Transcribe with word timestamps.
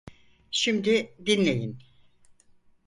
Şimdi, 0.51 1.13
dinleyin. 1.25 1.79